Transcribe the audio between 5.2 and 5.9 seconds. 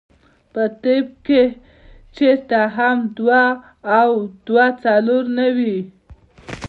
نۀ وي-